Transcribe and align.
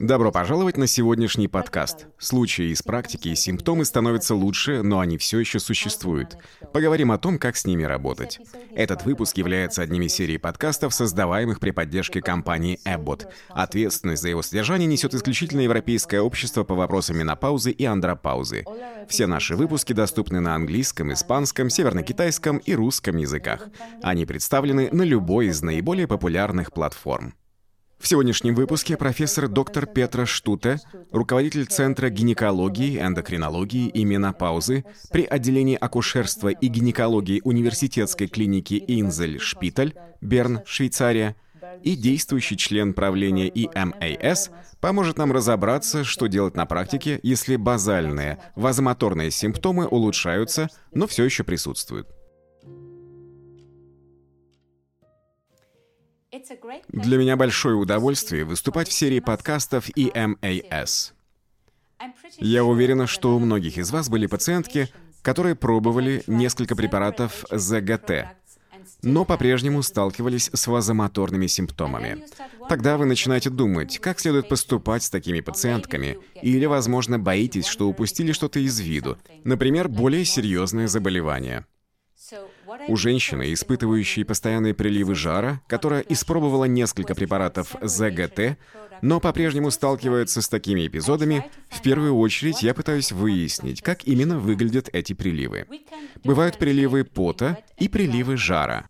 Добро 0.00 0.32
пожаловать 0.32 0.76
на 0.76 0.88
сегодняшний 0.88 1.46
подкаст. 1.46 2.06
Случаи 2.18 2.72
из 2.72 2.82
практики 2.82 3.28
и 3.28 3.36
симптомы 3.36 3.84
становятся 3.84 4.34
лучше, 4.34 4.82
но 4.82 4.98
они 4.98 5.18
все 5.18 5.38
еще 5.38 5.60
существуют. 5.60 6.36
Поговорим 6.72 7.12
о 7.12 7.18
том, 7.18 7.38
как 7.38 7.56
с 7.56 7.64
ними 7.64 7.84
работать. 7.84 8.40
Этот 8.74 9.04
выпуск 9.04 9.36
является 9.36 9.82
одним 9.82 10.02
из 10.02 10.14
серии 10.14 10.36
подкастов, 10.36 10.92
создаваемых 10.92 11.60
при 11.60 11.70
поддержке 11.70 12.20
компании 12.20 12.80
Abbott. 12.84 13.28
Ответственность 13.50 14.22
за 14.22 14.30
его 14.30 14.42
содержание 14.42 14.88
несет 14.88 15.14
исключительно 15.14 15.60
Европейское 15.60 16.20
общество 16.20 16.64
по 16.64 16.74
вопросам 16.74 17.18
менопаузы 17.18 17.70
и 17.70 17.84
андропаузы. 17.84 18.64
Все 19.08 19.28
наши 19.28 19.54
выпуски 19.54 19.92
доступны 19.92 20.40
на 20.40 20.56
английском, 20.56 21.12
испанском, 21.12 21.70
северно-китайском 21.70 22.58
и 22.58 22.74
русском 22.74 23.16
языках. 23.16 23.68
Они 24.02 24.26
представлены 24.26 24.88
на 24.90 25.02
любой 25.02 25.46
из 25.46 25.62
наиболее 25.62 26.08
популярных 26.08 26.72
платформ. 26.72 27.34
В 28.02 28.08
сегодняшнем 28.08 28.56
выпуске 28.56 28.96
профессор 28.96 29.46
доктор 29.46 29.86
Петра 29.86 30.26
Штуте, 30.26 30.80
руководитель 31.12 31.66
Центра 31.66 32.10
гинекологии, 32.10 33.00
эндокринологии 33.00 33.86
и 33.86 34.04
менопаузы 34.04 34.84
при 35.12 35.22
отделении 35.22 35.78
акушерства 35.80 36.48
и 36.48 36.66
гинекологии 36.66 37.40
университетской 37.44 38.26
клиники 38.26 38.82
Инзель 38.88 39.38
Шпиталь, 39.38 39.94
Берн, 40.20 40.62
Швейцария, 40.66 41.36
и 41.84 41.94
действующий 41.94 42.56
член 42.56 42.92
правления 42.92 43.48
ИМАС 43.48 44.50
поможет 44.80 45.16
нам 45.16 45.30
разобраться, 45.30 46.02
что 46.02 46.26
делать 46.26 46.56
на 46.56 46.66
практике, 46.66 47.20
если 47.22 47.54
базальные 47.54 48.38
вазомоторные 48.56 49.30
симптомы 49.30 49.86
улучшаются, 49.86 50.68
но 50.92 51.06
все 51.06 51.22
еще 51.22 51.44
присутствуют. 51.44 52.08
Для 56.88 57.18
меня 57.18 57.36
большое 57.36 57.76
удовольствие 57.76 58.44
выступать 58.44 58.88
в 58.88 58.92
серии 58.92 59.20
подкастов 59.20 59.90
EMAS. 59.90 61.12
Я 62.38 62.64
уверена, 62.64 63.06
что 63.06 63.36
у 63.36 63.38
многих 63.38 63.76
из 63.76 63.90
вас 63.90 64.08
были 64.08 64.26
пациентки, 64.26 64.88
которые 65.20 65.54
пробовали 65.54 66.22
несколько 66.26 66.74
препаратов 66.74 67.44
ЗГТ, 67.50 68.28
но 69.02 69.24
по-прежнему 69.26 69.82
сталкивались 69.82 70.50
с 70.52 70.66
вазомоторными 70.66 71.46
симптомами. 71.48 72.24
Тогда 72.68 72.96
вы 72.96 73.04
начинаете 73.04 73.50
думать, 73.50 73.98
как 73.98 74.18
следует 74.18 74.48
поступать 74.48 75.02
с 75.02 75.10
такими 75.10 75.40
пациентками, 75.40 76.18
или, 76.40 76.64
возможно, 76.64 77.18
боитесь, 77.18 77.66
что 77.66 77.88
упустили 77.88 78.32
что-то 78.32 78.58
из 78.58 78.80
виду, 78.80 79.18
например, 79.44 79.88
более 79.88 80.24
серьезное 80.24 80.88
заболевание. 80.88 81.66
У 82.88 82.96
женщины, 82.96 83.52
испытывающей 83.52 84.24
постоянные 84.24 84.74
приливы 84.74 85.14
жара, 85.14 85.60
которая 85.66 86.00
испробовала 86.00 86.64
несколько 86.64 87.14
препаратов 87.14 87.74
ЗГТ, 87.80 88.58
но 89.02 89.20
по-прежнему 89.20 89.70
сталкивается 89.70 90.42
с 90.42 90.48
такими 90.48 90.86
эпизодами, 90.86 91.50
в 91.70 91.82
первую 91.82 92.16
очередь 92.16 92.62
я 92.62 92.74
пытаюсь 92.74 93.12
выяснить, 93.12 93.82
как 93.82 94.04
именно 94.04 94.38
выглядят 94.38 94.88
эти 94.92 95.12
приливы. 95.12 95.66
Бывают 96.24 96.58
приливы 96.58 97.04
пота 97.04 97.58
и 97.78 97.88
приливы 97.88 98.36
жара. 98.36 98.86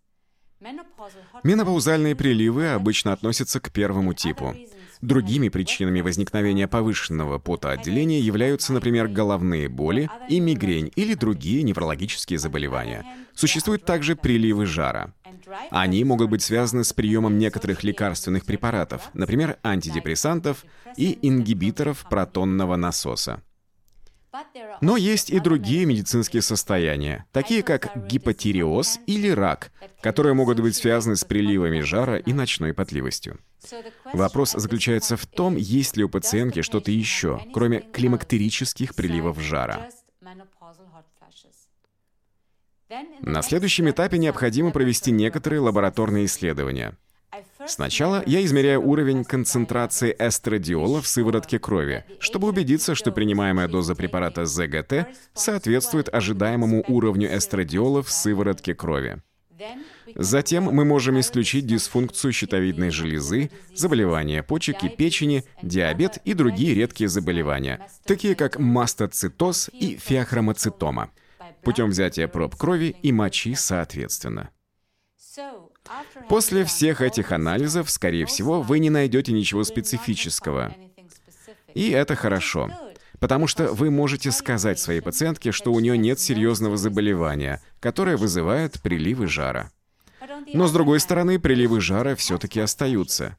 Менопаузальные 1.42 2.14
приливы 2.14 2.68
обычно 2.68 3.12
относятся 3.12 3.58
к 3.58 3.72
первому 3.72 4.14
типу. 4.14 4.54
Другими 5.02 5.48
причинами 5.48 6.00
возникновения 6.00 6.68
повышенного 6.68 7.40
потоотделения 7.40 8.20
являются, 8.20 8.72
например, 8.72 9.08
головные 9.08 9.68
боли 9.68 10.08
и 10.28 10.38
мигрень 10.38 10.92
или 10.94 11.14
другие 11.14 11.64
неврологические 11.64 12.38
заболевания. 12.38 13.04
Существуют 13.34 13.84
также 13.84 14.14
приливы 14.14 14.64
жара. 14.64 15.12
Они 15.70 16.04
могут 16.04 16.30
быть 16.30 16.42
связаны 16.42 16.84
с 16.84 16.92
приемом 16.92 17.36
некоторых 17.36 17.82
лекарственных 17.82 18.44
препаратов, 18.44 19.10
например, 19.12 19.58
антидепрессантов 19.64 20.64
и 20.96 21.18
ингибиторов 21.20 22.06
протонного 22.08 22.76
насоса. 22.76 23.42
Но 24.80 24.96
есть 24.96 25.30
и 25.30 25.38
другие 25.40 25.84
медицинские 25.84 26.42
состояния, 26.42 27.26
такие 27.32 27.62
как 27.62 28.06
гипотиреоз 28.06 28.98
или 29.06 29.28
рак, 29.28 29.72
которые 30.00 30.34
могут 30.34 30.60
быть 30.60 30.74
связаны 30.74 31.16
с 31.16 31.24
приливами 31.24 31.80
жара 31.80 32.18
и 32.18 32.32
ночной 32.32 32.72
потливостью. 32.74 33.38
Вопрос 34.12 34.52
заключается 34.52 35.16
в 35.16 35.26
том, 35.26 35.56
есть 35.56 35.96
ли 35.96 36.04
у 36.04 36.08
пациентки 36.08 36.62
что-то 36.62 36.90
еще, 36.90 37.40
кроме 37.52 37.80
климактерических 37.80 38.94
приливов 38.94 39.40
жара. 39.40 39.88
На 43.20 43.42
следующем 43.42 43.88
этапе 43.88 44.18
необходимо 44.18 44.70
провести 44.70 45.12
некоторые 45.12 45.60
лабораторные 45.60 46.26
исследования. 46.26 46.96
Сначала 47.66 48.22
я 48.26 48.44
измеряю 48.44 48.86
уровень 48.86 49.24
концентрации 49.24 50.14
эстрадиола 50.18 51.00
в 51.00 51.06
сыворотке 51.06 51.58
крови, 51.58 52.04
чтобы 52.18 52.48
убедиться, 52.48 52.94
что 52.94 53.12
принимаемая 53.12 53.68
доза 53.68 53.94
препарата 53.94 54.46
ЗГТ 54.46 55.06
соответствует 55.34 56.12
ожидаемому 56.12 56.84
уровню 56.88 57.36
эстрадиола 57.36 58.02
в 58.02 58.10
сыворотке 58.10 58.74
крови. 58.74 59.22
Затем 60.14 60.64
мы 60.64 60.84
можем 60.84 61.20
исключить 61.20 61.66
дисфункцию 61.66 62.32
щитовидной 62.32 62.90
железы, 62.90 63.50
заболевания 63.74 64.42
почек 64.42 64.82
и 64.82 64.88
печени, 64.88 65.44
диабет 65.62 66.18
и 66.24 66.34
другие 66.34 66.74
редкие 66.74 67.08
заболевания, 67.08 67.86
такие 68.04 68.34
как 68.34 68.58
мастоцитоз 68.58 69.70
и 69.72 69.96
феохромоцитома, 69.96 71.10
путем 71.62 71.90
взятия 71.90 72.28
проб 72.28 72.56
крови 72.56 72.96
и 73.02 73.12
мочи 73.12 73.54
соответственно. 73.54 74.50
После 76.28 76.64
всех 76.64 77.00
этих 77.00 77.32
анализов, 77.32 77.90
скорее 77.90 78.26
всего, 78.26 78.62
вы 78.62 78.78
не 78.78 78.90
найдете 78.90 79.32
ничего 79.32 79.64
специфического. 79.64 80.74
И 81.74 81.90
это 81.90 82.14
хорошо, 82.14 82.70
потому 83.18 83.46
что 83.46 83.72
вы 83.72 83.90
можете 83.90 84.30
сказать 84.30 84.78
своей 84.78 85.00
пациентке, 85.00 85.52
что 85.52 85.72
у 85.72 85.80
нее 85.80 85.96
нет 85.98 86.20
серьезного 86.20 86.76
заболевания, 86.76 87.62
которое 87.80 88.16
вызывает 88.16 88.80
приливы 88.80 89.26
жара. 89.26 89.70
Но 90.52 90.66
с 90.66 90.72
другой 90.72 91.00
стороны, 91.00 91.38
приливы 91.38 91.80
жара 91.80 92.14
все-таки 92.14 92.60
остаются. 92.60 93.36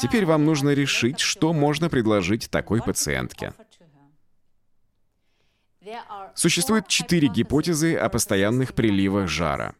Теперь 0.00 0.24
вам 0.24 0.44
нужно 0.44 0.70
решить, 0.70 1.20
что 1.20 1.52
можно 1.52 1.88
предложить 1.90 2.50
такой 2.50 2.82
пациентке. 2.82 3.52
Существует 6.34 6.88
четыре 6.88 7.28
гипотезы 7.28 7.94
о 7.96 8.08
постоянных 8.08 8.74
приливах 8.74 9.28
жара. 9.28 9.74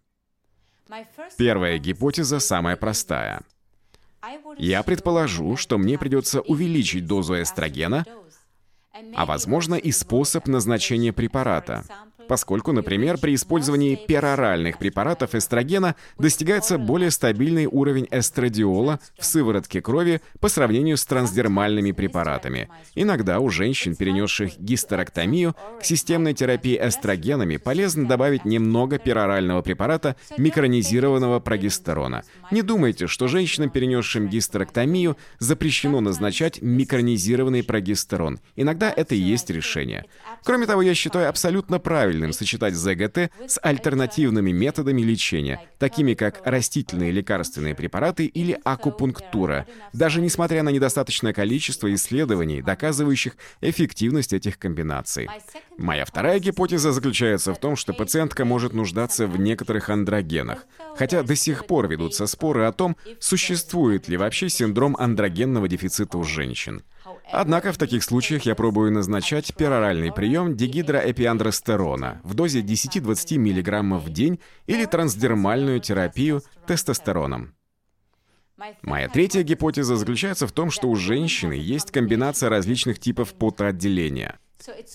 Первая 1.36 1.78
гипотеза 1.78 2.38
самая 2.38 2.76
простая. 2.76 3.42
Я 4.58 4.82
предположу, 4.82 5.56
что 5.56 5.78
мне 5.78 5.98
придется 5.98 6.40
увеличить 6.40 7.06
дозу 7.06 7.40
эстрогена, 7.40 8.04
а 9.14 9.26
возможно 9.26 9.74
и 9.74 9.92
способ 9.92 10.46
назначения 10.46 11.12
препарата 11.12 11.84
поскольку, 12.28 12.72
например, 12.72 13.18
при 13.18 13.34
использовании 13.34 13.96
пероральных 13.96 14.78
препаратов 14.78 15.34
эстрогена 15.34 15.94
достигается 16.18 16.78
более 16.78 17.10
стабильный 17.10 17.66
уровень 17.66 18.08
эстрадиола 18.10 19.00
в 19.18 19.24
сыворотке 19.24 19.80
крови 19.80 20.20
по 20.40 20.48
сравнению 20.48 20.96
с 20.96 21.04
трансдермальными 21.04 21.92
препаратами. 21.92 22.68
Иногда 22.94 23.40
у 23.40 23.48
женщин, 23.48 23.96
перенесших 23.96 24.58
гистерэктомию, 24.58 25.54
к 25.80 25.84
системной 25.84 26.34
терапии 26.34 26.78
эстрогенами 26.80 27.56
полезно 27.56 28.06
добавить 28.06 28.44
немного 28.44 28.98
перорального 28.98 29.62
препарата 29.62 30.16
микронизированного 30.38 31.40
прогестерона. 31.40 32.22
Не 32.50 32.62
думайте, 32.62 33.06
что 33.06 33.28
женщинам, 33.28 33.70
перенесшим 33.70 34.28
гистерэктомию, 34.28 35.16
запрещено 35.38 36.00
назначать 36.00 36.60
микронизированный 36.62 37.62
прогестерон. 37.62 38.40
Иногда 38.56 38.92
это 38.94 39.14
и 39.14 39.18
есть 39.18 39.50
решение. 39.50 40.04
Кроме 40.44 40.66
того, 40.66 40.82
я 40.82 40.94
считаю 40.94 41.28
абсолютно 41.28 41.78
правильным 41.78 42.15
правильным 42.16 42.32
сочетать 42.32 42.74
ЗГТ 42.74 43.30
с 43.46 43.60
альтернативными 43.62 44.50
методами 44.50 45.02
лечения, 45.02 45.60
такими 45.78 46.14
как 46.14 46.40
растительные 46.44 47.10
лекарственные 47.12 47.74
препараты 47.74 48.24
или 48.24 48.58
акупунктура, 48.64 49.66
даже 49.92 50.20
несмотря 50.20 50.62
на 50.62 50.70
недостаточное 50.70 51.32
количество 51.32 51.92
исследований, 51.94 52.62
доказывающих 52.62 53.36
эффективность 53.60 54.32
этих 54.32 54.58
комбинаций. 54.58 55.28
Моя 55.76 56.04
вторая 56.06 56.38
гипотеза 56.38 56.92
заключается 56.92 57.52
в 57.52 57.58
том, 57.58 57.76
что 57.76 57.92
пациентка 57.92 58.44
может 58.44 58.72
нуждаться 58.72 59.26
в 59.26 59.38
некоторых 59.38 59.90
андрогенах, 59.90 60.66
хотя 60.96 61.22
до 61.22 61.36
сих 61.36 61.66
пор 61.66 61.88
ведутся 61.88 62.26
споры 62.26 62.64
о 62.64 62.72
том, 62.72 62.96
существует 63.20 64.08
ли 64.08 64.16
вообще 64.16 64.48
синдром 64.48 64.96
андрогенного 64.98 65.68
дефицита 65.68 66.16
у 66.16 66.24
женщин. 66.24 66.82
Однако 67.30 67.72
в 67.72 67.78
таких 67.78 68.02
случаях 68.02 68.42
я 68.42 68.54
пробую 68.54 68.92
назначать 68.92 69.54
пероральный 69.54 70.12
прием 70.12 70.56
дигидроэпиандростерона 70.56 72.05
в 72.22 72.34
дозе 72.34 72.60
10-20 72.60 73.38
мг 73.38 74.00
в 74.00 74.10
день 74.10 74.38
или 74.66 74.84
трансдермальную 74.84 75.80
терапию 75.80 76.42
тестостероном. 76.66 77.54
Моя 78.82 79.08
третья 79.08 79.42
гипотеза 79.42 79.96
заключается 79.96 80.46
в 80.46 80.52
том, 80.52 80.70
что 80.70 80.88
у 80.88 80.96
женщины 80.96 81.52
есть 81.52 81.90
комбинация 81.90 82.48
различных 82.48 82.98
типов 82.98 83.34
потоотделения. 83.34 84.38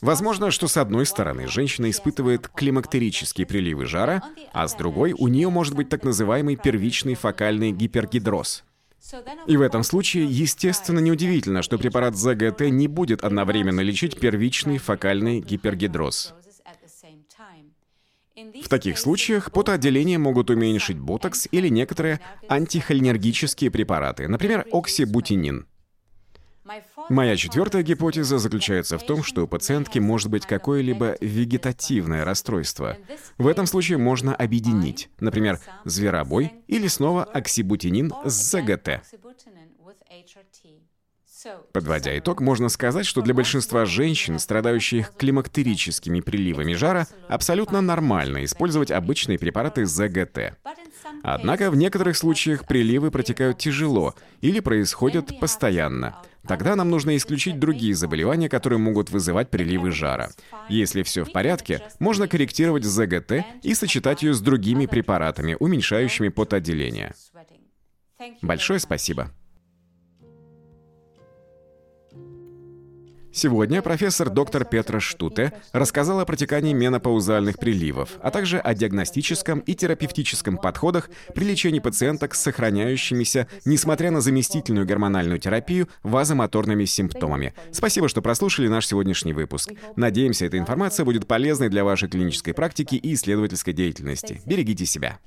Возможно, 0.02 0.50
что 0.50 0.68
с 0.68 0.78
одной 0.78 1.06
стороны 1.06 1.48
женщина 1.48 1.90
испытывает 1.90 2.48
климактерические 2.48 3.46
приливы 3.46 3.86
жара, 3.86 4.24
а 4.52 4.68
с 4.68 4.74
другой 4.74 5.14
у 5.14 5.28
нее 5.28 5.50
может 5.50 5.76
быть 5.76 5.90
так 5.90 6.04
называемый 6.04 6.56
первичный 6.56 7.16
фокальный 7.16 7.72
гипергидроз– 7.72 8.64
И 9.48 9.58
в 9.58 9.62
этом 9.62 9.84
случае, 9.84 10.26
естественно, 10.26 11.00
неудивительно, 11.00 11.62
что 11.62 11.78
препарат 11.78 12.16
ЗГТ 12.16 12.62
не 12.70 12.88
будет 12.88 13.24
одновременно 13.24 13.82
лечить 13.82 14.20
первичный 14.20 14.78
фокальный 14.78 15.42
гипергидроз. 15.42 16.34
В 18.36 18.70
таких 18.70 18.98
случаях 18.98 19.52
потоотделение 19.52 20.18
могут 20.18 20.50
уменьшить 20.50 20.98
ботокс 20.98 21.48
или 21.52 21.68
некоторые 21.68 22.22
антихолинергические 22.48 23.70
препараты, 23.70 24.28
например, 24.28 24.66
оксибутинин. 24.72 25.68
Моя 27.10 27.36
четвертая 27.36 27.84
гипотеза 27.84 28.38
заключается 28.38 28.98
в 28.98 29.06
том, 29.06 29.24
что 29.24 29.44
у 29.44 29.48
пациентки 29.48 30.00
может 30.00 30.30
быть 30.30 30.46
какое-либо 30.46 31.18
вегетативное 31.20 32.24
расстройство. 32.24 32.98
В 33.38 33.48
этом 33.48 33.66
случае 33.66 33.98
можно 33.98 34.34
объединить, 34.34 35.10
например, 35.20 35.60
зверобой 35.84 36.54
или 36.68 36.88
снова 36.88 37.24
оксибутинин 37.26 38.14
с 38.24 38.52
ЗГТ. 38.52 39.02
Подводя 41.74 42.18
итог, 42.18 42.42
можно 42.42 42.70
сказать, 42.70 43.06
что 43.06 43.22
для 43.22 43.34
большинства 43.34 43.86
женщин, 43.86 44.40
страдающих 44.40 45.14
климактерическими 45.16 46.20
приливами 46.20 46.74
жара, 46.74 47.08
абсолютно 47.28 47.82
нормально 47.82 48.44
использовать 48.46 48.92
обычные 48.92 49.40
препараты 49.40 49.86
ЗГТ. 49.86 50.58
Однако 51.24 51.72
в 51.72 51.76
некоторых 51.76 52.18
случаях 52.18 52.68
приливы 52.68 53.12
протекают 53.12 53.58
тяжело 53.58 54.16
или 54.42 54.60
происходят 54.60 55.40
постоянно. 55.40 56.18
Тогда 56.48 56.76
нам 56.76 56.90
нужно 56.90 57.16
исключить 57.16 57.60
другие 57.60 57.94
заболевания, 57.94 58.50
которые 58.50 58.80
могут 58.80 59.12
вызывать 59.12 59.50
приливы 59.50 59.92
жара. 59.92 60.32
Если 60.70 61.04
все 61.04 61.24
в 61.24 61.32
порядке, 61.32 61.82
можно 62.00 62.28
корректировать 62.28 62.84
ЗГТ 62.84 63.46
и 63.62 63.76
сочетать 63.76 64.24
ее 64.24 64.34
с 64.34 64.42
другими 64.42 64.88
препаратами, 64.88 65.56
уменьшающими 65.60 66.30
потоотделение. 66.30 67.14
Большое 68.42 68.80
спасибо. 68.80 69.32
Сегодня 73.34 73.82
профессор 73.82 74.30
доктор 74.30 74.66
Петра 74.66 75.00
Штуте 75.00 75.54
рассказал 75.72 76.20
о 76.20 76.26
протекании 76.26 76.74
менопаузальных 76.74 77.58
приливов, 77.58 78.10
а 78.22 78.30
также 78.30 78.60
о 78.60 78.74
диагностическом 78.74 79.60
и 79.60 79.74
терапевтическом 79.74 80.58
подходах 80.58 81.10
при 81.34 81.46
лечении 81.46 81.80
пациенток 81.80 82.36
с 82.36 82.42
сохраняющимися, 82.42 83.48
несмотря 83.64 84.12
на 84.12 84.20
заместительную 84.20 84.86
гормональную 84.86 85.40
терапию, 85.40 85.88
вазомоторными 86.04 86.84
симптомами. 86.84 87.54
Спасибо, 87.72 88.10
что 88.10 88.22
прослушали 88.22 88.68
наш 88.68 88.86
сегодняшний 88.86 89.34
выпуск. 89.34 89.72
Надеемся, 89.96 90.46
эта 90.46 90.58
информация 90.58 91.06
будет 91.06 91.26
полезной 91.26 91.70
для 91.70 91.86
вашей 91.86 92.10
клинической 92.10 92.54
практики 92.54 92.96
и 92.96 93.14
исследовательской 93.14 93.74
деятельности. 93.74 94.42
Берегите 94.46 94.86
себя. 94.86 95.20